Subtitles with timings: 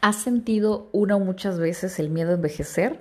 [0.00, 3.00] ¿Has sentido una o muchas veces el miedo a envejecer?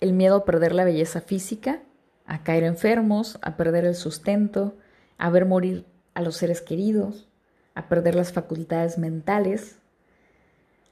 [0.00, 1.82] El miedo a perder la belleza física,
[2.26, 4.76] a caer enfermos, a perder el sustento,
[5.18, 7.28] a ver morir a los seres queridos,
[7.74, 9.78] a perder las facultades mentales,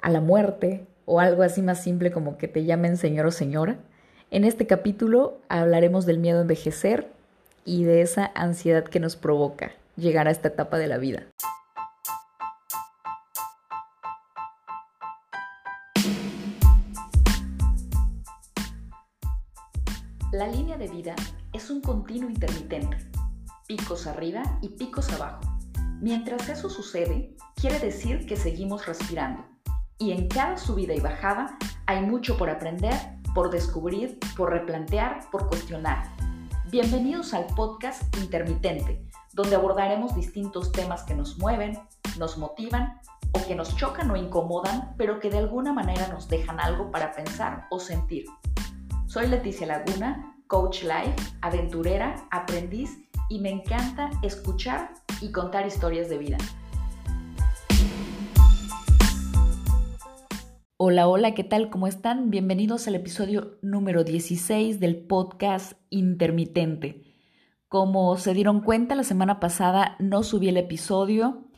[0.01, 3.79] a la muerte o algo así más simple como que te llamen señor o señora.
[4.33, 7.07] En este capítulo hablaremos del miedo a envejecer
[7.65, 11.23] y de esa ansiedad que nos provoca llegar a esta etapa de la vida.
[20.41, 21.15] La línea de vida
[21.53, 22.97] es un continuo intermitente,
[23.69, 25.43] picos arriba y picos abajo.
[26.01, 29.45] Mientras eso sucede, quiere decir que seguimos respirando.
[29.99, 32.95] Y en cada subida y bajada hay mucho por aprender,
[33.35, 36.11] por descubrir, por replantear, por cuestionar.
[36.71, 39.05] Bienvenidos al podcast Intermitente,
[39.35, 41.79] donde abordaremos distintos temas que nos mueven,
[42.19, 42.99] nos motivan
[43.33, 47.13] o que nos chocan o incomodan, pero que de alguna manera nos dejan algo para
[47.13, 48.25] pensar o sentir.
[49.12, 52.96] Soy Leticia Laguna, coach life, aventurera, aprendiz
[53.29, 56.38] y me encanta escuchar y contar historias de vida.
[60.76, 61.70] Hola, hola, ¿qué tal?
[61.70, 62.30] ¿Cómo están?
[62.30, 67.03] Bienvenidos al episodio número 16 del podcast Intermitente.
[67.66, 71.50] Como se dieron cuenta, la semana pasada no subí el episodio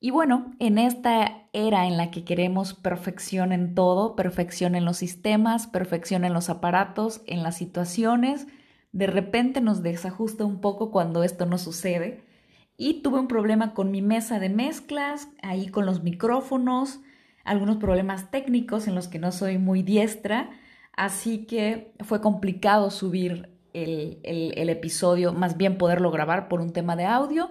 [0.00, 4.98] y bueno, en esta era en la que queremos perfección en todo, perfección en los
[4.98, 8.46] sistemas, perfección en los aparatos, en las situaciones,
[8.92, 12.22] de repente nos desajusta un poco cuando esto no sucede.
[12.76, 17.00] Y tuve un problema con mi mesa de mezclas, ahí con los micrófonos,
[17.44, 20.50] algunos problemas técnicos en los que no soy muy diestra,
[20.96, 26.94] así que fue complicado subir el, el episodio, más bien poderlo grabar por un tema
[26.94, 27.50] de audio,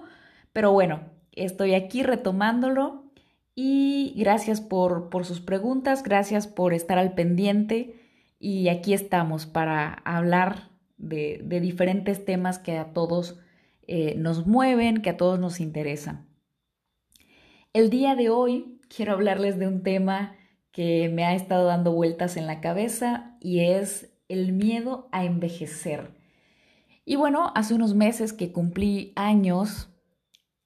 [0.53, 1.01] pero bueno,
[1.35, 3.11] Estoy aquí retomándolo
[3.55, 7.95] y gracias por, sus preguntas, gracias por estar al pendiente
[8.39, 13.39] y aquí estamos para hablar de, diferentes temas que a todos
[13.87, 16.27] eh, nos mueven, que a todos nos interesan.
[17.73, 20.35] El día de hoy quiero hablarles de un tema
[20.71, 26.11] que me ha estado dando vueltas en la cabeza y es el miedo a envejecer.
[27.05, 29.92] Y bueno, hace unos meses que cumplí años,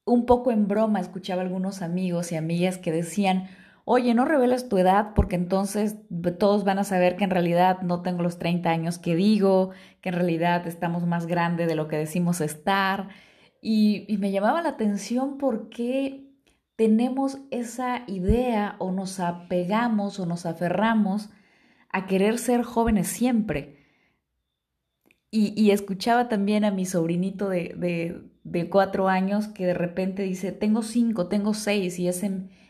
[0.08, 3.48] un poco en broma escuchaba algunos amigos y amigas que decían,
[3.84, 5.96] oye, no revelas tu edad porque entonces
[6.38, 9.70] todos van a saber que en realidad no tengo los 30 años que digo,
[10.00, 13.08] que en realidad estamos más grandes de lo que decimos estar.
[13.62, 16.28] Y, y me llamaba la atención porque
[16.76, 21.30] tenemos esa idea o nos apegamos o nos aferramos
[21.90, 23.77] a querer ser jóvenes siempre.
[25.30, 27.74] Y, escuchaba también a mi sobrinito de,
[28.44, 32.24] de cuatro años que de repente dice, tengo cinco, tengo seis, y es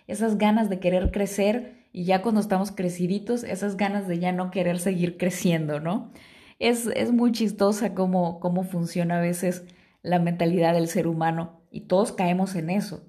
[0.06, 4.50] esas ganas de querer crecer, y ya cuando estamos creciditos, esas ganas de ya no
[4.50, 6.10] querer seguir creciendo, ¿no?
[6.58, 9.64] Es, es muy chistosa cómo, cómo funciona a veces
[10.02, 13.08] la mentalidad del ser humano, y todos caemos en eso.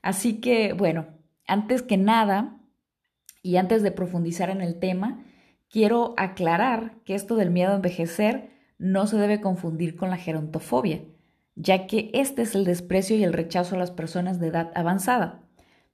[0.00, 1.06] Así que, bueno,
[1.46, 2.60] antes que nada,
[3.42, 5.24] y antes de profundizar en el tema,
[5.68, 11.02] quiero aclarar que esto del miedo a envejecer no se debe confundir con la gerontofobia
[11.56, 15.42] ya que este es el desprecio y el rechazo a las personas de edad avanzada.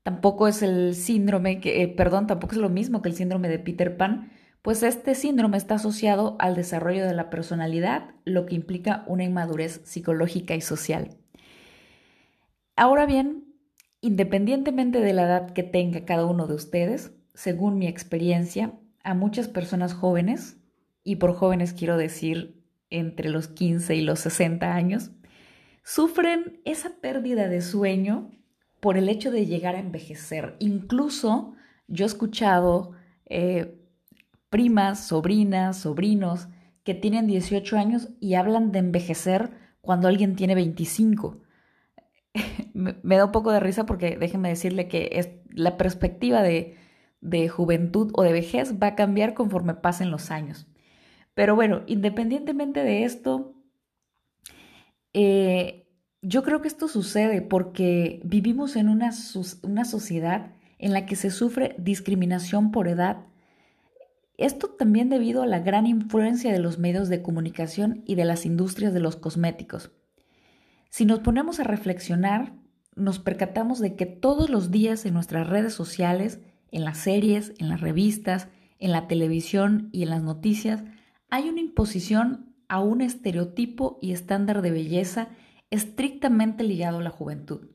[0.03, 3.61] Tampoco es el síndrome, que, eh, perdón, tampoco es lo mismo que el síndrome de
[3.61, 9.05] Peter Pan, pues este síndrome está asociado al desarrollo de la personalidad, lo que implica
[9.07, 11.17] una inmadurez psicológica y social.
[12.75, 13.45] Ahora bien,
[14.01, 18.73] independientemente de la edad que tenga cada uno de ustedes, según mi experiencia,
[19.05, 20.59] a muchas personas jóvenes,
[21.05, 22.62] y por jóvenes quiero decir
[22.93, 25.11] entre los 15 y los 60 años,
[25.83, 28.31] sufren esa pérdida de sueño
[28.81, 30.57] por el hecho de llegar a envejecer.
[30.59, 31.55] Incluso
[31.89, 32.93] yo he escuchado
[33.27, 33.81] eh,
[34.51, 36.49] primas, sobrinas, sobrinos
[36.85, 41.41] que tienen 18 años y hablan de envejecer cuando alguien tiene 25.
[42.75, 46.77] me, da un poco de risa porque déjenme decirle que la perspectiva de,
[47.21, 50.67] de juventud o de vejez va a cambiar conforme pasen los años.
[51.35, 53.55] Pero bueno, independientemente de esto,
[55.13, 55.89] eh,
[56.21, 59.11] yo creo que esto sucede porque vivimos en una,
[59.63, 63.27] una sociedad en la que se sufre discriminación por edad.
[64.37, 68.47] Esto también debido a la gran influencia de los medios de comunicación y de las
[68.47, 69.93] industrias de los cosméticos.
[70.91, 72.53] Si nos ponemos a reflexionar,
[72.95, 76.41] nos percatamos de que todos los días en nuestras redes sociales,
[76.71, 78.49] en las series, en las revistas,
[78.79, 80.83] en la televisión y en las noticias,
[81.33, 85.29] hay una imposición a un estereotipo y estándar de belleza
[85.71, 87.71] estrictamente ligado a la juventud.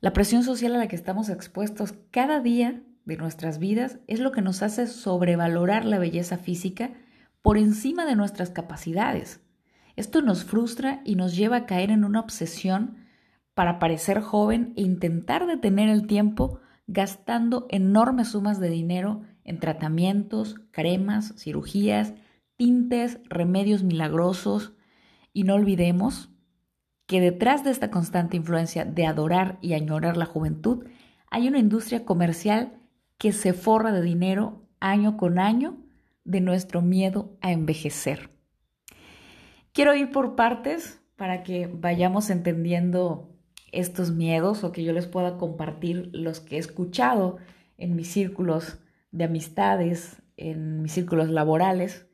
[0.00, 4.32] La presión social a la que estamos expuestos cada día de nuestras vidas es lo
[4.32, 6.94] que nos hace sobrevalorar la belleza física
[7.42, 9.42] por encima de nuestras capacidades.
[9.96, 12.96] Esto nos frustra y nos lleva a caer en una obsesión
[13.52, 20.54] para parecer joven e intentar detener el tiempo gastando enormes sumas de dinero en tratamientos,
[20.70, 22.14] cremas, cirugías,
[22.58, 24.74] tintes, remedios milagrosos.
[25.32, 26.30] Y no olvidemos
[27.06, 30.84] que detrás de esta constante influencia de adorar y añorar la juventud
[31.30, 32.78] hay una industria comercial
[33.16, 35.78] que se forra de dinero año con año
[36.24, 38.30] de nuestro miedo a envejecer.
[39.72, 43.30] Quiero ir por partes para que vayamos entendiendo
[43.70, 47.36] estos miedos o que yo les pueda compartir los que he escuchado
[47.76, 48.78] en mis círculos
[49.12, 52.07] de amistades, en mis círculos laborales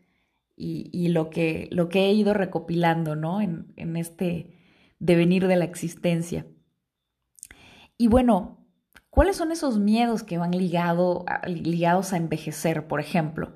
[0.56, 3.40] y, lo, que, lo que he ido recopilando ¿no?
[3.40, 4.54] en, en este
[4.98, 6.46] devenir de la existencia.
[7.98, 8.64] Y bueno,
[9.14, 13.52] ¿Cuáles son esos miedos que van ligado, ligados a envejecer, por ejemplo?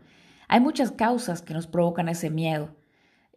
[0.46, 2.76] Hay muchas causas que nos provocan ese miedo.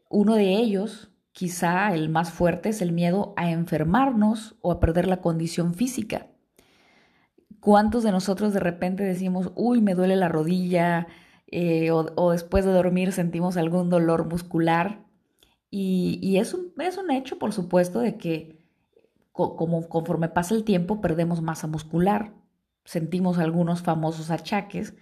[0.08, 5.08] Uno de ellos, quizá el más fuerte, es el miedo a enfermarnos o a perder
[5.08, 6.28] la condición física.
[7.60, 11.08] ¿Cuántos de nosotros de repente decimos, uy, me duele la rodilla,
[11.52, 15.06] eh, o, después de dormir sentimos algún dolor muscular?
[15.70, 18.60] Y, es, un, es un hecho, por supuesto, de que
[19.32, 22.34] como conforme pasa el tiempo perdemos masa muscular,
[22.84, 24.94] sentimos algunos famosos achaques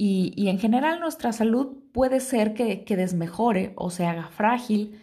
[0.00, 5.00] y, en general nuestra salud puede ser que, que desmejore o se haga frágil,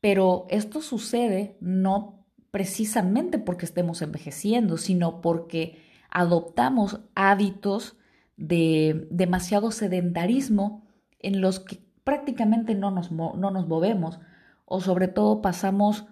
[0.00, 5.78] pero esto sucede no precisamente porque estemos envejeciendo, sino porque
[6.10, 7.96] adoptamos hábitos
[8.38, 10.86] de demasiado sedentarismo
[11.18, 14.18] en los que prácticamente no nos, no nos movemos
[14.64, 16.06] o sobre todo pasamos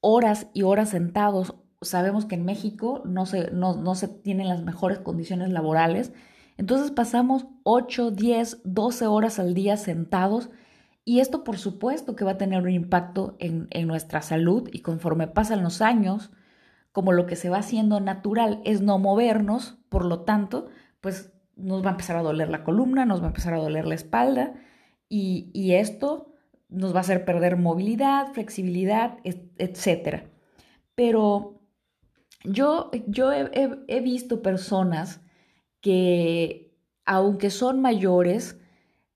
[0.00, 1.54] horas y horas sentados.
[1.80, 6.12] Sabemos que en México no se, no, se tienen las mejores condiciones laborales.
[6.56, 10.50] Entonces pasamos 8, 10, 12 horas al día sentados
[11.04, 14.80] y esto por supuesto que va a tener un impacto en, en, nuestra salud y
[14.80, 16.30] conforme pasan los años,
[16.92, 20.66] como lo que se va haciendo natural es no movernos, por lo tanto,
[21.00, 23.86] pues nos va a empezar a doler la columna, nos va a empezar a doler
[23.86, 24.54] la espalda
[25.08, 26.32] y, y esto
[26.68, 30.24] nos va a hacer perder movilidad, flexibilidad, etc.
[30.94, 31.58] Pero
[32.44, 35.20] yo, yo he, visto personas
[35.80, 38.58] que, aunque son mayores,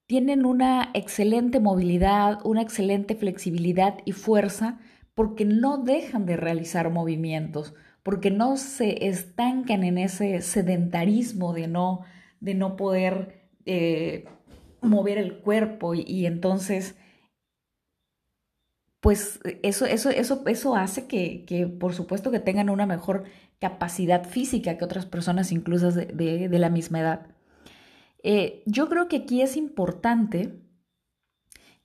[0.07, 4.79] tienen una excelente movilidad, una excelente flexibilidad y fuerza
[5.13, 12.01] porque no dejan de realizar movimientos, porque no se estancan en ese sedentarismo de no,
[12.43, 14.25] de no poder eh,
[14.81, 16.95] mover el cuerpo y entonces
[19.03, 23.25] pues eso, eso, eso, eso hace que, por supuesto, que tengan una mejor
[23.59, 27.27] capacidad física que otras personas incluso de, la misma edad.
[28.23, 30.53] Eh, yo creo que aquí es importante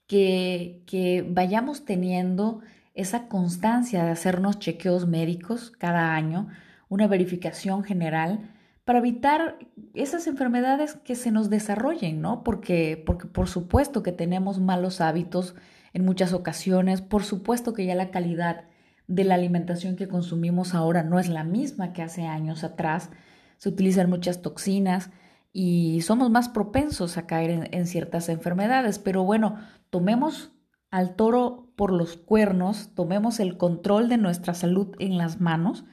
[0.07, 2.61] que, que vayamos teniendo
[2.93, 6.47] esa constancia de hacernos chequeos médicos cada año,
[6.87, 8.49] una verificación general,
[8.89, 9.59] para evitar
[9.93, 12.43] esas enfermedades que se nos desarrollen, ¿no?
[12.43, 15.53] Porque, porque por supuesto que tenemos malos hábitos,
[15.93, 17.03] en muchas ocasiones.
[17.03, 18.65] Por supuesto que ya la calidad
[19.05, 23.11] de la alimentación que consumimos ahora no es la misma que hace años atrás.
[23.57, 25.11] Se utilizan muchas toxinas
[25.53, 28.97] y somos más propensos a caer en, ciertas enfermedades.
[28.97, 29.57] Pero bueno,
[29.91, 30.51] tomemos
[30.89, 35.85] al toro por los cuernos, tomemos el control de nuestra salud en las manos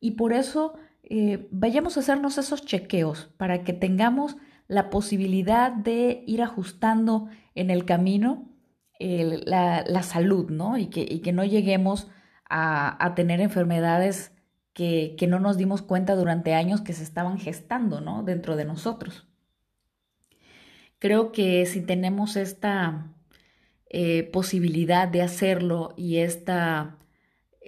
[0.00, 0.74] y por eso
[1.08, 4.36] eh, vayamos a hacernos esos chequeos para que tengamos
[4.66, 8.48] la posibilidad de ir ajustando en el camino
[9.00, 10.76] la, salud, ¿no?
[10.76, 12.08] Y que, que no lleguemos
[12.48, 14.32] a, tener enfermedades
[14.72, 18.22] que, no nos dimos cuenta durante años que se estaban gestando, ¿no?
[18.22, 19.26] Dentro de nosotros.
[20.98, 23.12] Creo que si tenemos esta
[23.88, 26.98] eh, posibilidad de hacerlo y esta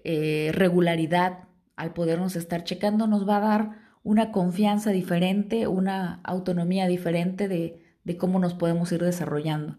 [0.04, 1.49] eh, regularidad
[1.80, 3.70] al podernos estar checando, nos va a dar
[4.02, 9.76] una confianza diferente, una autonomía diferente de cómo nos podemos ir desarrollando.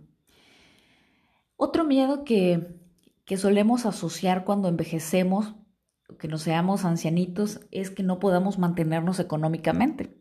[1.63, 2.79] Otro miedo que,
[3.38, 5.53] solemos asociar cuando envejecemos,
[6.17, 10.17] que no seamos ancianitos, es que no podamos mantenernos económicamente.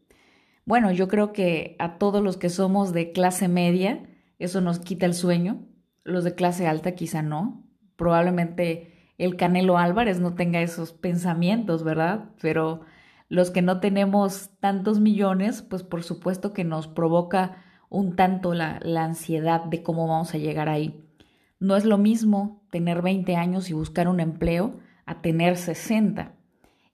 [0.66, 4.06] Bueno, yo creo que a todos los que somos de clase media,
[4.38, 5.66] eso nos quita el sueño.
[6.04, 7.66] Los de clase alta quizá no.
[7.96, 8.89] Probablemente
[9.20, 12.30] el Canelo Álvarez no tenga esos pensamientos, ¿verdad?
[12.40, 12.80] Pero
[13.28, 17.58] los que no tenemos tantos millones, pues por supuesto que nos provoca
[17.90, 21.04] un tanto la, ansiedad de cómo vamos a llegar ahí.
[21.58, 26.32] No es lo mismo tener 20 años y buscar un empleo a tener 60.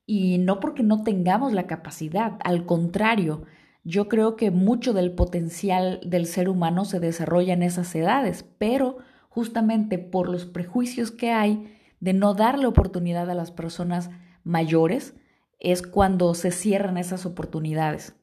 [0.04, 3.44] Y no porque no tengamos la capacidad, al contrario,
[3.84, 8.98] Yo creo que mucho del potencial del ser humano se desarrolla en esas edades, pero
[9.28, 14.10] justamente por los prejuicios que hay de no darle oportunidad a las personas
[14.44, 15.14] mayores,
[15.58, 18.14] es cuando se cierran esas oportunidades.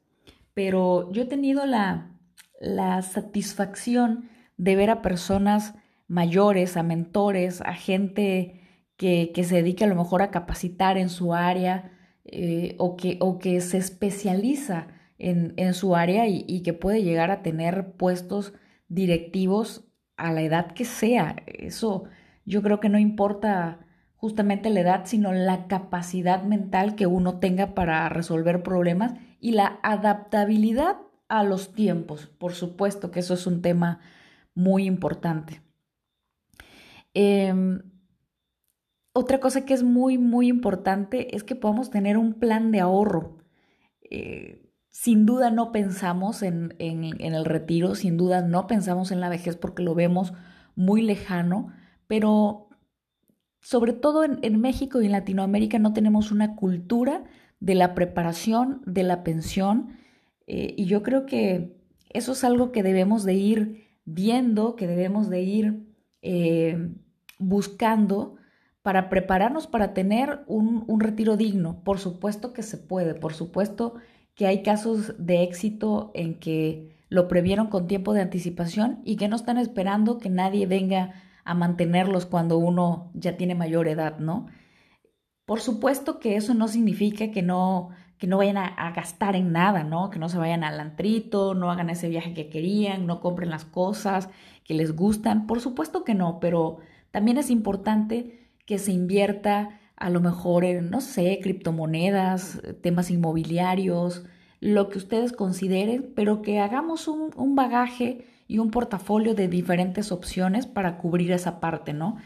[0.53, 2.11] Pero yo he tenido la,
[2.59, 5.73] la satisfacción de ver a personas
[6.07, 8.61] mayores, a mentores, a gente
[8.97, 11.91] que, se dedica a lo mejor a capacitar en su área
[12.25, 14.87] eh, o, que, o, que, se especializa
[15.17, 18.53] en, en su área y, y, que puede llegar a tener puestos
[18.87, 21.35] directivos a la edad que sea.
[21.47, 22.05] Eso
[22.45, 23.79] yo creo que no importa
[24.15, 29.79] justamente la edad, sino la capacidad mental que uno tenga para resolver problemas y la
[29.83, 30.97] adaptabilidad
[31.27, 32.27] a los tiempos.
[32.27, 33.99] Por supuesto que eso es un tema
[34.55, 35.61] muy importante.
[37.13, 37.81] Em,
[39.13, 43.37] otra cosa que es muy, muy importante es que podamos tener un plan de ahorro.
[44.09, 49.55] Eh, sin duda no pensamos en, el retiro, sin duda no pensamos en la vejez
[49.55, 50.33] porque lo vemos
[50.75, 51.73] muy lejano,
[52.07, 52.69] pero
[53.61, 57.23] sobre todo en, México y en Latinoamérica no tenemos una cultura
[57.59, 59.97] de la preparación, de la pensión,
[60.47, 61.77] eh, y yo creo que
[62.09, 65.87] eso es algo que debemos de ir viendo, que debemos de ir
[66.21, 66.89] eh,
[67.39, 68.35] buscando
[68.81, 71.81] para prepararnos para tener un, un, retiro digno.
[71.85, 73.95] Por supuesto que se puede, por supuesto
[74.35, 79.29] que hay casos de éxito en que lo previeron con tiempo de anticipación y que
[79.29, 81.13] no están esperando que nadie venga
[81.45, 84.47] a mantenerlos cuando uno ya tiene mayor edad, ¿no?
[85.45, 89.51] Por supuesto que eso no significa que no, que no vayan a, a, gastar en
[89.51, 90.09] nada, ¿no?
[90.09, 93.65] Que no se vayan al antrito, no hagan ese viaje que querían, no compren las
[93.65, 94.29] cosas
[94.63, 95.47] que les gustan.
[95.47, 96.77] Por supuesto que no, pero
[97.11, 104.23] también es importante que se invierta a lo mejor en, no sé, criptomonedas, temas inmobiliarios,
[104.59, 110.67] lo que ustedes consideren, pero que hagamos un, bagaje y un portafolio de diferentes opciones
[110.67, 112.17] para cubrir esa parte, ¿no?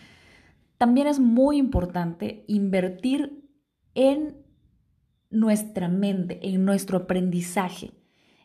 [0.77, 3.49] También es muy importante invertir
[3.95, 4.35] en
[5.29, 7.93] nuestra mente, en nuestro aprendizaje,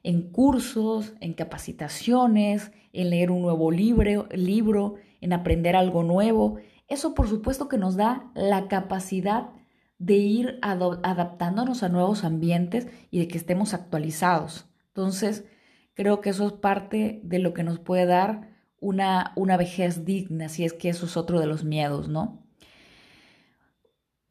[0.04, 6.58] en cursos, en capacitaciones, en leer un nuevo libro, en aprender algo nuevo.
[6.86, 9.50] Eso por supuesto que nos da la capacidad
[9.98, 14.68] de ir adaptándonos a nuevos ambientes y de que estemos actualizados.
[14.86, 15.46] Entonces,
[15.94, 20.48] creo que eso es parte de lo que nos puede dar una, una vejez digna,
[20.48, 22.44] si es que eso es otro de los miedos, ¿no?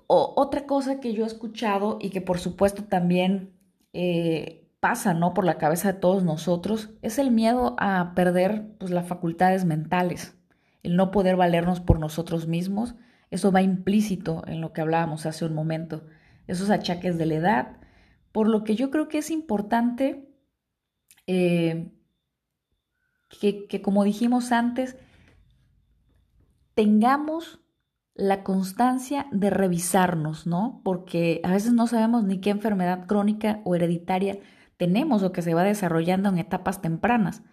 [0.07, 3.53] O, otra cosa que yo he escuchado y que por supuesto también
[3.93, 5.33] eh, pasa, ¿no?
[5.33, 10.35] Por la cabeza de todos nosotros, es el miedo a perder pues, las facultades mentales
[10.83, 12.95] el no poder valernos por nosotros mismos,
[13.29, 16.05] eso va implícito en lo que hablábamos hace un momento,
[16.47, 17.77] esos achaques de la edad,
[18.31, 20.27] por lo que yo creo que es importante
[21.27, 21.91] eh,
[23.39, 24.97] que, como dijimos antes,
[26.73, 27.59] tengamos
[28.13, 30.81] la constancia de revisarnos, ¿no?
[30.83, 34.39] Porque a veces no sabemos ni qué enfermedad crónica o hereditaria
[34.77, 37.43] tenemos o que se va desarrollando en etapas tempranas.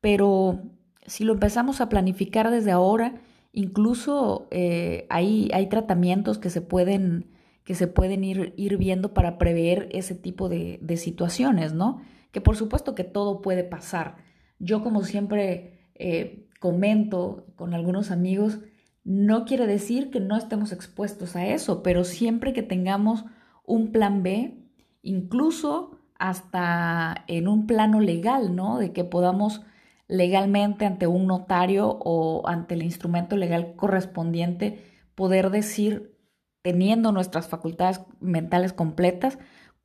[0.00, 0.62] Pero
[1.06, 3.20] si lo empezamos a planificar desde ahora,
[3.52, 7.30] incluso eh, hay, hay, tratamientos que se pueden,
[7.64, 12.00] que se pueden ir, ir viendo para prever ese tipo de, situaciones, ¿no?
[12.32, 14.16] Que por supuesto que todo puede pasar.
[14.58, 18.60] Yo como siempre eh, comento con algunos amigos,
[19.04, 23.24] no quiere decir que no estemos expuestos a eso, pero siempre que tengamos
[23.64, 24.62] un plan B,
[25.02, 28.78] incluso hasta en un plano legal, ¿no?
[28.78, 29.62] De que podamos
[30.06, 34.84] legalmente ante un notario o ante el instrumento legal correspondiente
[35.14, 36.18] poder decir,
[36.62, 39.38] teniendo nuestras facultades mentales completas,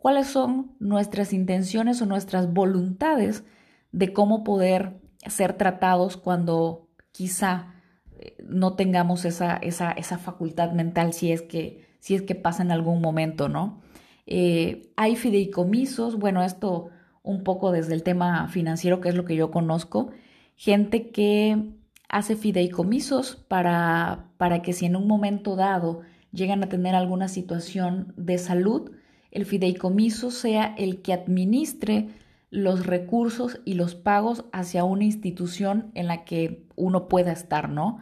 [0.05, 3.43] cuáles son nuestras intenciones o nuestras voluntades
[3.91, 7.74] de cómo poder ser tratados cuando quizá
[8.19, 12.62] eh, no tengamos esa, esa, esa facultad mental si es que, si es que pasa
[12.62, 13.81] en algún momento, ¿no?
[14.27, 16.89] Eh, hay fideicomisos, bueno, esto
[17.24, 20.12] un poco desde el tema financiero, que es lo que yo conozco,
[20.55, 21.74] gente que
[22.09, 28.13] hace fideicomisos para, para que si en un momento dado llegan a tener alguna situación
[28.17, 28.91] de salud,
[29.36, 32.08] el fideicomiso sea el que administre
[32.51, 38.00] los recursos y los pagos hacia una institución en la que uno pueda estar, ¿no?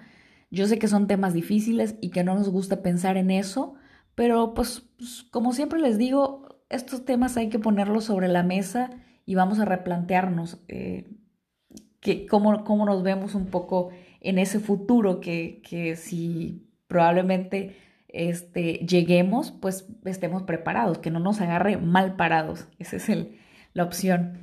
[0.52, 3.74] Yo sé que son temas difíciles y que no nos gusta pensar en eso,
[4.14, 4.84] pero pues,
[5.32, 8.92] como siempre les digo, estos temas hay que ponerlos sobre la mesa
[9.26, 11.10] y vamos a replantearnos eh,
[12.00, 13.90] que, cómo, cómo, nos vemos un poco
[14.22, 17.76] en ese futuro que, que si probablemente
[18.14, 22.68] este, lleguemos, pues estemos preparados, que no nos agarre mal parados.
[22.80, 23.38] Ese es el
[23.74, 24.40] la opción.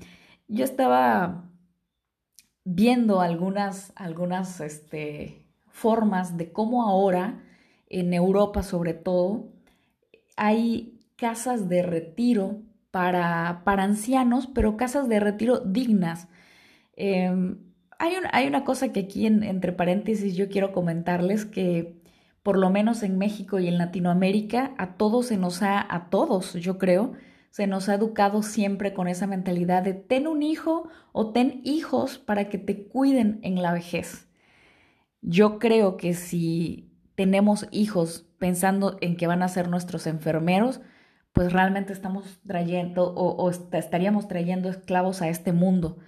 [0.49, 1.49] Yo estaba
[2.65, 7.43] viendo algunas, algunas este, formas de cómo ahora,
[7.89, 9.53] en Europa sobre todo,
[10.37, 16.29] hay casas de retiro para, para ancianos, pero casas de retiro dignas.
[16.97, 17.59] Em,
[17.99, 22.00] hay, hay, una cosa que aquí entre paréntesis yo quiero comentarles que
[22.43, 26.55] por lo menos en México y en Latinoamérica a todos se nos ha, a todos
[26.55, 27.13] yo creo,
[27.51, 32.19] se nos ha educado siempre con esa mentalidad de ten un hijo o ten hijos
[32.19, 34.29] para que te cuiden en la vejez.
[35.21, 40.81] Yo creo que si tenemos hijos pensando en que van a ser nuestros enfermeros,
[41.33, 45.99] pues realmente estamos trayendo o, estaríamos trayendo esclavos a este mundo.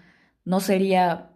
[0.45, 1.33] No sería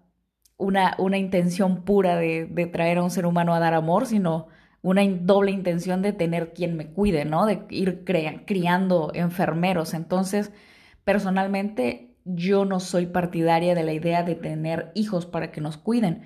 [0.57, 4.49] una, una intención pura de, de, traer a un ser humano a dar amor, sino
[4.87, 7.45] una doble intención de tener quien me cuide, ¿no?
[7.45, 9.95] De ir criando enfermeros.
[9.95, 10.52] Entonces,
[11.02, 16.23] personalmente, yo no soy partidaria de la idea de tener hijos para que nos cuiden,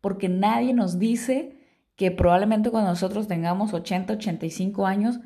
[0.00, 1.56] porque nadie nos dice
[1.94, 5.20] que probablemente cuando nosotros tengamos 80, 85 años,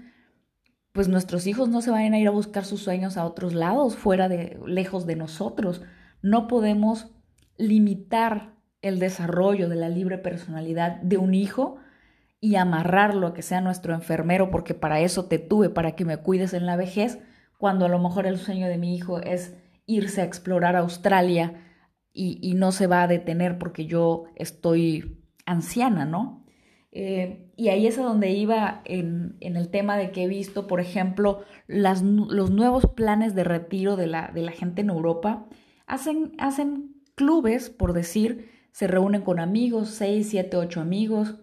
[0.92, 3.96] pues nuestros hijos no se vayan a ir a buscar sus sueños a otros lados,
[3.96, 5.80] fuera de, lejos de nosotros.
[6.20, 7.14] No podemos
[7.56, 11.78] limitar el desarrollo de la libre personalidad de un hijo
[12.44, 16.18] y amarrarlo a que sea nuestro enfermero, porque para eso te tuve, para que me
[16.18, 17.18] cuides en la vejez,
[17.56, 21.54] cuando a lo mejor el sueño de mi hijo es irse a explorar Australia
[22.12, 26.44] y, y no se va a detener porque yo estoy anciana, ¿no?
[26.92, 30.80] Eh, y ahí es a donde iba en, el tema de que he visto, por
[30.80, 35.46] ejemplo, las, los nuevos planes de retiro de la, de la gente en Europa.
[35.86, 41.36] Hacen, hacen clubes, por decir, se reúnen con amigos, seis, siete, ocho amigos,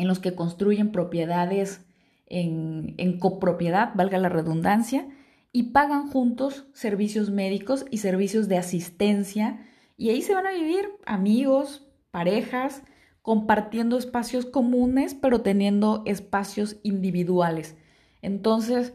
[0.00, 1.84] en los que construyen propiedades
[2.26, 5.06] en, en copropiedad, valga la redundancia,
[5.52, 9.66] y pagan juntos servicios médicos y servicios de asistencia.
[9.96, 12.82] Y ahí se van a vivir amigos, parejas,
[13.22, 17.76] compartiendo espacios comunes, pero teniendo espacios individuales.
[18.22, 18.94] Entonces,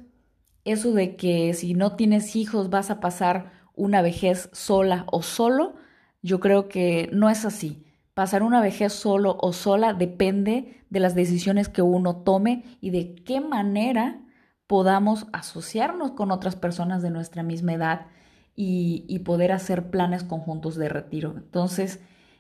[0.63, 5.76] eso de que si no tienes hijos vas a pasar una vejez sola o solo,
[6.24, 7.85] yo creo que no es así.
[8.15, 13.13] Pasar una vejez solo o sola depende de las decisiones que uno tome y de
[13.13, 14.21] qué manera
[14.67, 18.08] podamos asociarnos con otras personas de nuestra misma edad
[18.56, 21.34] y, y poder hacer planes conjuntos de retiro.
[21.36, 21.99] Entonces,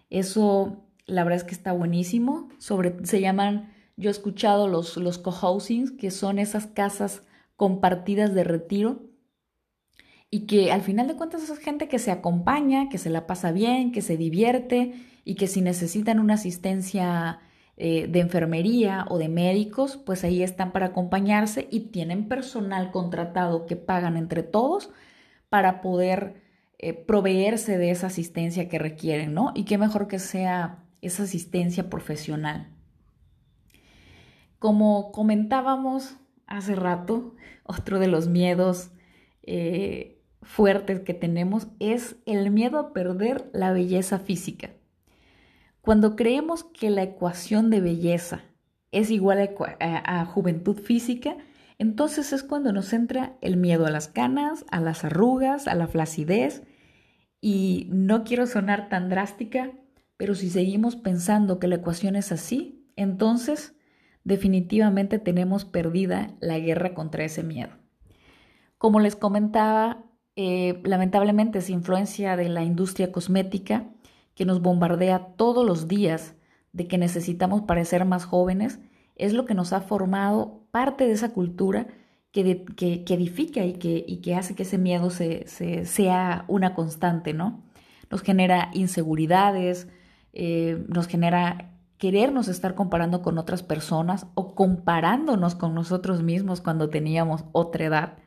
[0.09, 2.47] eso la verdad es que está buenísimo.
[2.57, 7.21] Sobre, se llaman, yo he escuchado los, los co-housings, que son esas casas
[7.57, 9.01] compartidas de retiro
[10.31, 13.51] y que al final de cuentas es gente que se acompaña, que se la pasa
[13.51, 17.39] bien, que se divierte y que si necesitan una asistencia
[17.77, 23.65] eh, de enfermería o de médicos, pues ahí están para acompañarse y tienen personal contratado
[23.65, 24.91] que pagan entre todos
[25.49, 26.41] para poder
[26.79, 29.51] eh, proveerse de esa asistencia que requieren, ¿no?
[29.55, 32.67] Y qué mejor que sea esa asistencia profesional.
[34.59, 38.91] Como comentábamos hace rato, otro de los miedos
[39.43, 40.14] eh,
[40.45, 44.69] fuertes que tenemos es el miedo a perder la belleza física.
[45.81, 48.43] Cuando creemos que la ecuación de belleza
[48.91, 51.35] es igual a, a juventud física,
[51.77, 55.87] entonces es cuando nos entra el miedo a las canas, a las arrugas, a la
[55.87, 56.63] flacidez.
[57.41, 59.73] Y no quiero sonar tan drástica,
[60.17, 63.75] pero si seguimos pensando que la ecuación es así, entonces
[64.23, 67.71] definitivamente tenemos perdida la guerra contra ese miedo.
[68.77, 70.04] Como les comentaba,
[70.35, 73.89] eh, lamentablemente esa influencia de la industria cosmética
[74.35, 76.35] que nos bombardea todos los días
[76.73, 78.79] de que necesitamos parecer más jóvenes,
[79.15, 81.87] es lo que nos ha formado parte de esa cultura
[82.33, 85.45] que, que, edifica y que, y que, hace que ese miedo se,
[85.85, 87.63] sea una constante, ¿no?
[88.11, 89.87] Nos genera inseguridades,
[90.33, 96.89] eh, nos genera querernos estar comparando con otras personas o comparándonos con nosotros mismos cuando
[96.89, 98.17] teníamos otra edad.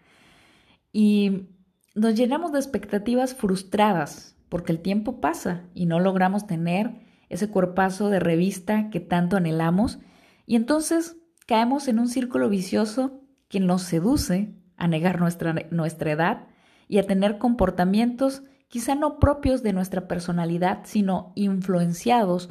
[0.90, 1.48] Y
[1.98, 8.08] nos llenamos de expectativas frustradas porque el tiempo pasa y no logramos tener ese cuerpazo
[8.08, 9.98] de revista que tanto anhelamos
[10.46, 16.46] y entonces caemos en un círculo vicioso que nos seduce a negar nuestra, nuestra edad
[16.88, 22.50] y a tener comportamientos quizá no propios de nuestra personalidad, sino influenciados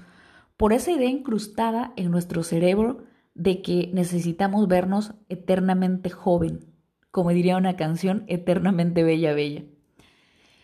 [0.58, 3.04] por esa idea incrustada en nuestro cerebro
[3.36, 6.67] de que necesitamos vernos eternamente joven,
[7.12, 9.64] como diría una canción, eternamente bella, bella.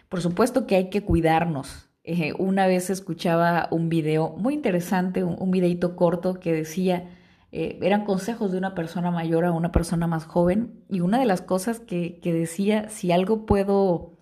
[0.10, 1.90] Por supuesto que hay que cuidarnos.
[2.38, 7.10] Una vez escuchaba un video muy interesante, un, videito corto que decía,
[7.52, 11.26] eh, eran consejos de una persona mayor a una persona más joven, y una de
[11.26, 14.14] las cosas que, que decía, si algo puedo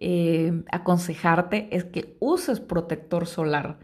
[0.00, 3.78] eh, aconsejarte es que uses protector solar.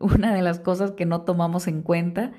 [0.00, 2.32] Una de las cosas que no tomamos en cuenta,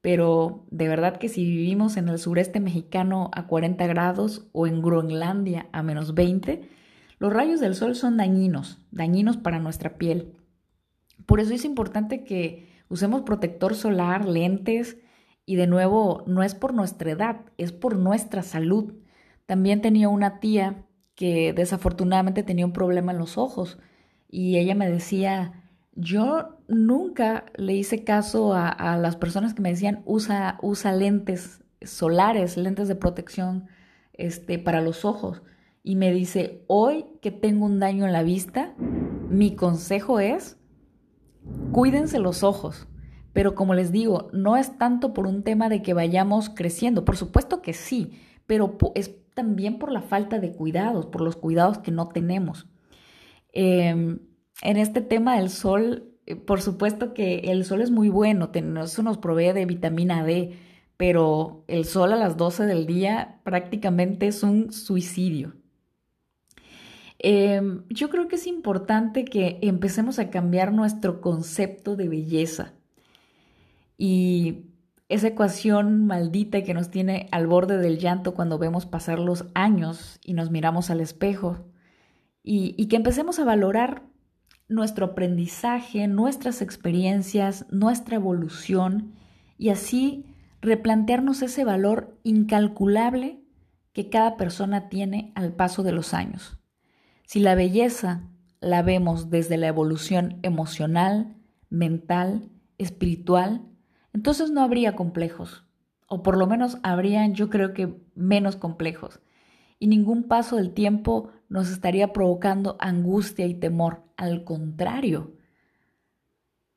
[0.00, 4.80] pero de verdad que si vivimos en el sureste mexicano a 40 grados o en
[4.80, 6.62] Groenlandia a menos 20,
[7.18, 10.32] los rayos del sol son dañinos, dañinos para nuestra piel.
[11.26, 14.96] Por eso es importante que usemos protector solar, lentes
[15.44, 18.94] y de nuevo no es por nuestra edad, es por nuestra salud.
[19.44, 23.78] También tenía una tía que desafortunadamente tenía un problema en los ojos
[24.30, 25.69] y ella me decía,
[26.00, 32.56] yo nunca le hice caso a, las personas que me decían usa, usa lentes solares,
[32.56, 33.66] lentes de protección
[34.12, 35.42] este, para los ojos.
[35.82, 40.58] Y me dice, hoy que tengo un daño en la vista, mi consejo es,
[41.72, 42.86] cuídense los ojos.
[43.32, 47.16] Pero como les digo, no es tanto por un tema de que vayamos creciendo, por
[47.16, 51.92] supuesto que sí, pero es también por la falta de cuidados, por los cuidados que
[51.92, 52.66] no tenemos.
[53.52, 54.18] Em,
[54.62, 58.50] en este tema del sol, eh, por supuesto que el sol es muy bueno,
[58.82, 60.56] eso nos provee de vitamina D,
[60.96, 65.54] pero el sol a las 12 del día prácticamente es un suicidio.
[67.18, 72.72] Em, yo creo que es importante que empecemos a cambiar nuestro concepto de belleza
[73.98, 74.64] y
[75.10, 80.18] esa ecuación maldita que nos tiene al borde del llanto cuando vemos pasar los años
[80.24, 81.58] y nos miramos al espejo
[82.42, 84.09] y, y que empecemos a valorar
[84.70, 89.12] nuestro aprendizaje, nuestras experiencias, nuestra evolución
[89.58, 90.24] y así
[90.62, 93.42] replantearnos ese valor incalculable
[93.92, 96.58] que cada persona tiene al paso de los años.
[97.26, 98.30] Si la belleza
[98.60, 101.36] la vemos desde la evolución emocional,
[101.68, 103.66] mental, espiritual,
[104.12, 105.64] entonces no habría complejos,
[106.06, 109.20] o por lo menos habrían yo creo que menos complejos,
[109.80, 115.34] y ningún paso del tiempo nos estaría provocando angustia y temor, al contrario.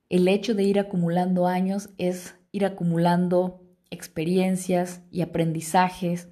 [0.09, 6.27] El hecho de ir acumulando años es ir acumulando experiencias y aprendizajes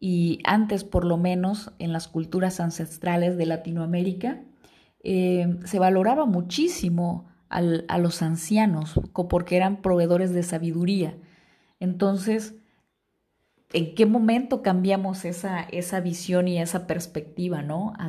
[0.00, 4.42] y antes por lo menos en las culturas ancestrales de Latinoamérica,
[5.02, 11.16] eh, se valoraba muchísimo a los ancianos porque eran proveedores de sabiduría.
[11.78, 12.56] Entonces,
[13.72, 17.92] ¿en qué momento cambiamos esa, esa visión y esa perspectiva, ¿no?
[17.98, 18.08] A,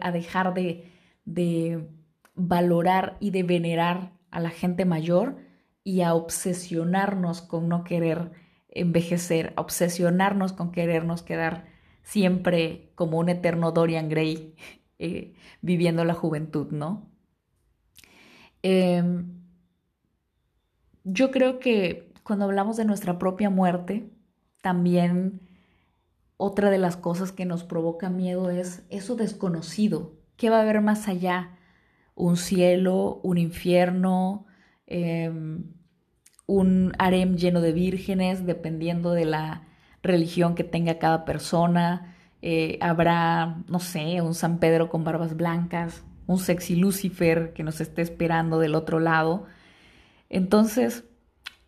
[0.00, 0.90] a dejar de,
[1.24, 1.88] de
[2.34, 5.38] valorar y de venerar a la gente mayor
[5.84, 8.32] y a obsesionarnos con no querer
[8.70, 11.66] envejecer, obsesionarnos con querernos quedar
[12.02, 14.54] siempre como un eterno Dorian Gray
[14.98, 17.10] eh, viviendo la juventud, ¿no?
[18.62, 19.42] Em,
[21.04, 24.10] yo creo que cuando hablamos de nuestra propia muerte,
[24.68, 25.40] también
[26.36, 30.12] otra de las cosas que nos provoca miedo es eso desconocido.
[30.36, 31.56] ¿Qué va a haber más allá?
[32.14, 33.18] ¿Un cielo?
[33.22, 34.44] ¿Un infierno?
[34.86, 35.72] Em,
[36.44, 39.66] un harem lleno de vírgenes, dependiendo de la
[40.02, 42.14] religión que tenga cada persona.
[42.42, 47.80] Eh, habrá, no sé, un San Pedro con barbas blancas, un sexy Lucifer que nos
[47.80, 49.46] esté esperando del otro lado.
[50.28, 51.04] Entonces,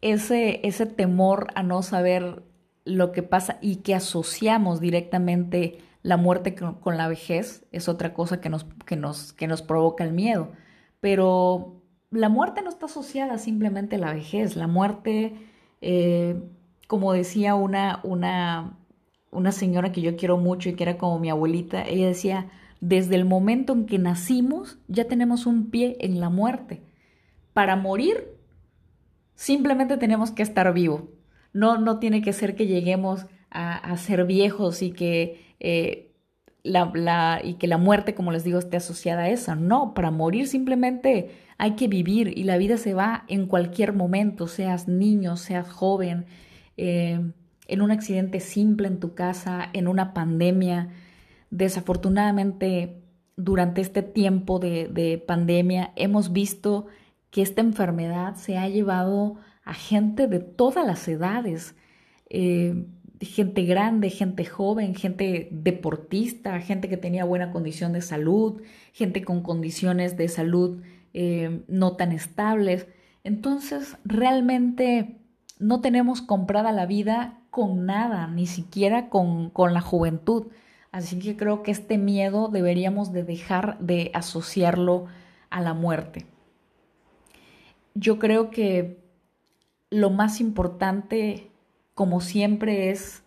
[0.03, 2.43] ese, ese temor a no saber
[2.85, 8.41] lo que pasa y que asociamos directamente la muerte con, la vejez es otra cosa
[8.41, 10.53] que nos, que nos, que nos provoca el miedo.
[11.01, 14.57] Pero la muerte no está asociada simplemente a la vejez.
[14.57, 15.35] La muerte,
[15.81, 16.41] eh,
[16.87, 18.79] como decía una, una,
[19.31, 23.15] una señora que yo quiero mucho y que era como mi abuelita, ella decía, desde
[23.15, 26.83] el momento en que nacimos ya tenemos un pie en la muerte.
[27.53, 28.39] Para morir,
[29.35, 31.09] simplemente tenemos que estar vivo.
[31.53, 36.13] No, no tiene que ser que lleguemos a, ser viejos y que, eh,
[36.63, 39.57] la, y que la muerte, como les digo, esté asociada a esa.
[39.57, 44.47] No, para morir simplemente hay que vivir y la vida se va en cualquier momento,
[44.47, 46.25] seas niño, seas joven,
[46.77, 47.21] eh,
[47.69, 50.89] en un accidente simple en tu casa, en una pandemia.
[51.51, 53.03] Desafortunadamente,
[53.37, 56.87] durante este tiempo de, pandemia, hemos visto
[57.31, 59.37] que esta enfermedad se ha llevado
[59.71, 61.77] a gente de todas las edades,
[62.29, 62.87] eh,
[63.21, 69.45] gente grande, gente joven, gente deportista, gente que tenía buena condición de salud, gente con
[69.45, 70.83] condiciones de salud
[71.15, 72.89] eh, no tan estables.
[73.23, 75.21] Entonces, realmente
[75.61, 80.49] no tenemos comprada la vida con nada, ni siquiera con, con la juventud.
[80.91, 85.07] Así que creo que este miedo deberíamos de dejar de asociarlo
[85.49, 86.27] a la muerte.
[87.95, 89.00] Yo creo que
[89.91, 91.51] lo más importante,
[91.95, 93.23] como siempre, es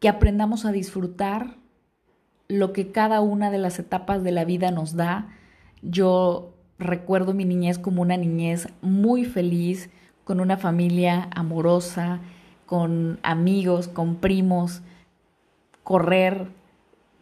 [0.00, 1.56] que aprendamos a disfrutar
[2.46, 5.28] lo que cada una de las etapas de la vida nos da.
[5.82, 9.90] Yo recuerdo mi niñez como una niñez muy feliz,
[10.24, 12.20] con una familia amorosa,
[12.66, 14.82] con amigos, con primos,
[15.82, 16.48] correr,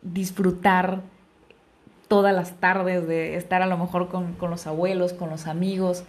[0.02, 1.02] disfrutar
[2.08, 6.04] todas las tardes de estar a lo mejor con, los abuelos, con los amigos.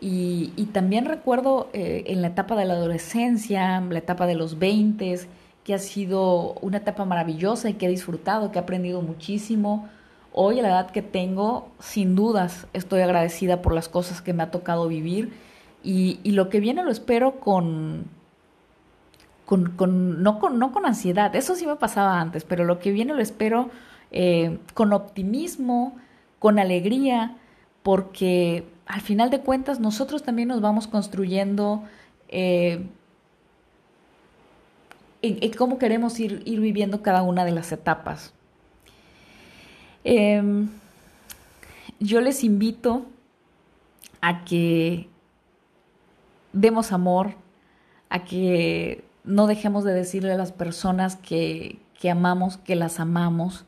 [0.00, 5.20] Y, también recuerdo eh, en la etapa de la adolescencia, la etapa de los 20,
[5.64, 9.88] que ha sido una etapa maravillosa y que he disfrutado, que he aprendido muchísimo.
[10.32, 14.42] Hoy, a la edad que tengo, sin dudas estoy agradecida por las cosas que me
[14.42, 15.32] ha tocado vivir
[15.82, 18.04] y, y lo que viene lo espero con,
[19.76, 23.14] con, no, con, no con ansiedad, eso sí me pasaba antes, pero lo que viene
[23.14, 23.70] lo espero
[24.12, 25.96] eh, con optimismo,
[26.38, 27.36] con alegría,
[27.82, 31.84] porque al final de cuentas nosotros también nos vamos construyendo
[32.28, 32.84] eh,
[35.22, 38.32] en, cómo queremos ir, viviendo cada una de las etapas.
[40.02, 40.68] Em,
[42.00, 43.06] yo les invito
[44.20, 45.08] a que
[46.52, 47.34] demos amor,
[48.08, 51.78] a que no dejemos de decirle a las personas que
[52.10, 53.66] amamos, que las amamos,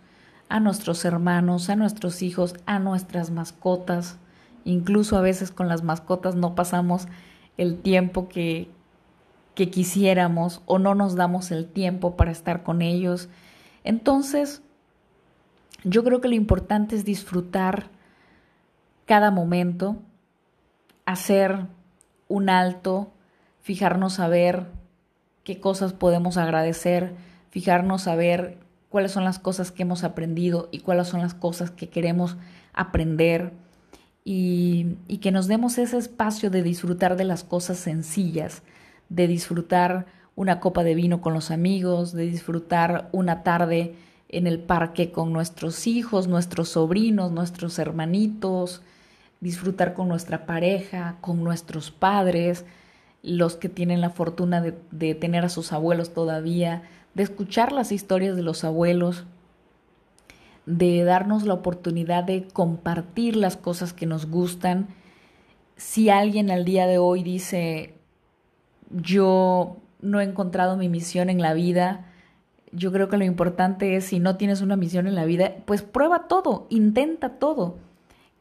[0.49, 4.19] a nuestros hermanos, a nuestros hijos, a nuestras mascotas.
[4.65, 7.09] Incluso a veces con las mascotas no pasamos
[7.57, 8.71] el tiempo que,
[9.55, 13.29] que quisiéramos o no nos damos el tiempo para estar con ellos.
[13.85, 14.63] Entonces,
[15.85, 17.91] yo creo que lo importante es disfrutar
[19.05, 19.97] cada momento,
[21.05, 21.67] hacer
[22.29, 23.13] un alto,
[23.61, 24.67] fijarnos a ver
[25.45, 27.15] qué cosas podemos agradecer,
[27.51, 31.71] fijarnos a ver cuáles son las cosas que hemos aprendido y cuáles son las cosas
[31.71, 32.37] que queremos
[32.73, 33.53] aprender
[34.25, 38.63] y, que nos demos ese espacio de disfrutar de las cosas sencillas,
[39.09, 40.07] de disfrutar
[40.37, 43.95] una copa de vino con los amigos, de disfrutar una tarde
[44.29, 48.83] en el parque con nuestros hijos, nuestros sobrinos, nuestros hermanitos,
[49.41, 52.65] disfrutar con nuestra pareja, con nuestros padres,
[53.23, 56.83] los que tienen la fortuna de, tener a sus abuelos todavía,
[57.15, 59.27] de escuchar las historias de los abuelos,
[60.67, 64.89] de darnos la oportunidad de compartir las cosas que nos gustan.
[65.77, 67.95] Si alguien al día de hoy dice,
[68.91, 72.07] yo no he encontrado mi misión en la vida,
[72.73, 75.83] yo creo que lo importante es, si no tienes una misión en la vida, pues
[75.83, 77.77] prueba todo, intenta todo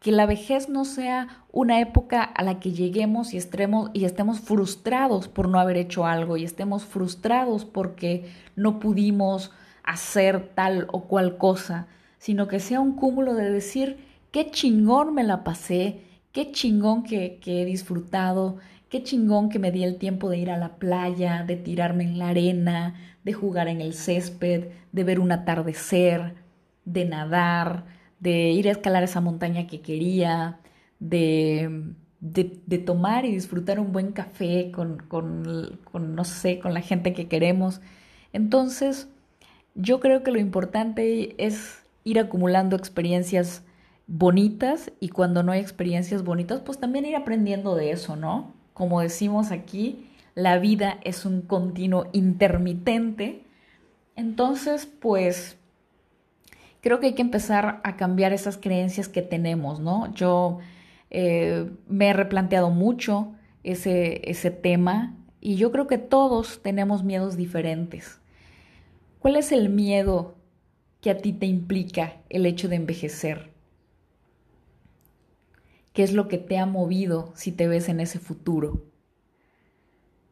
[0.01, 4.39] que la vejez no sea una época a la que lleguemos y estemos, y estemos
[4.39, 9.51] frustrados por no haber hecho algo y estemos frustrados porque no pudimos
[9.83, 11.85] hacer tal o cual cosa,
[12.21, 13.97] sino que sea un cúmulo de decir,
[14.31, 18.57] qué chingón me la pasé, qué chingón que, que he disfrutado,
[18.89, 22.19] qué chingón que me di el tiempo de ir a la playa, de tirarme en
[22.19, 26.35] la arena, de jugar en el césped, de ver un atardecer,
[26.85, 27.85] de nadar,
[28.19, 30.59] de ir a escalar esa montaña que quería,
[30.99, 36.81] de, de, tomar y disfrutar un buen café con, con, con, no sé, con la
[36.81, 37.81] gente que queremos.
[38.31, 39.09] Entonces,
[39.73, 43.63] yo creo que lo importante es ir acumulando experiencias
[44.07, 48.53] bonitas y cuando no hay experiencias bonitas, pues también ir aprendiendo de eso, ¿no?
[48.73, 53.43] Como decimos aquí, la vida es un continuo intermitente.
[54.15, 55.57] Entonces, pues
[56.81, 60.13] creo que hay que empezar a cambiar esas creencias que tenemos, ¿no?
[60.13, 60.59] Yo
[61.09, 63.33] eh, me he replanteado mucho
[63.63, 68.19] ese, ese tema y yo creo que todos tenemos miedos diferentes.
[69.19, 70.35] ¿Cuál es el miedo
[71.01, 73.51] que a ti te implica el hecho de envejecer?
[75.93, 78.85] ¿Qué es lo que te ha movido si te ves en ese futuro?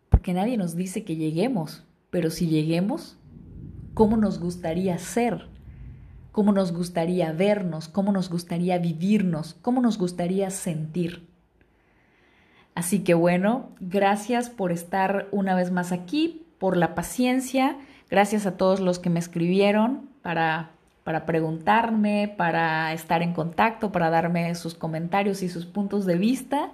[0.09, 3.17] Porque nadie nos dice que lleguemos, pero si lleguemos,
[3.93, 5.49] ¿cómo nos gustaría ser?
[6.31, 11.27] cómo nos gustaría vernos, cómo nos gustaría vivirnos, cómo nos gustaría sentir.
[12.75, 17.77] Así que bueno, gracias por estar una vez más aquí, por la paciencia,
[18.09, 20.71] gracias a todos los que me escribieron para,
[21.03, 26.71] para preguntarme, para estar en contacto, para darme sus comentarios y sus puntos de vista.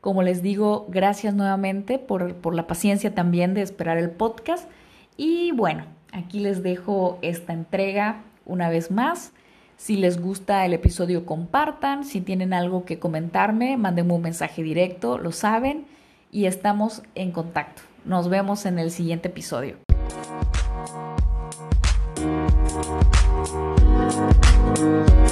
[0.00, 4.68] Como les digo, gracias nuevamente por, por la paciencia también de esperar el podcast.
[5.16, 9.32] Y bueno, aquí les dejo esta entrega una vez más.
[9.76, 12.04] Si les gusta el episodio, compartan.
[12.04, 15.86] Si tienen algo que comentarme, mándenme un mensaje directo, lo saben.
[16.32, 17.82] Y estamos en contacto.
[18.04, 19.85] Nos vemos en el siguiente episodio.
[24.76, 25.25] Thank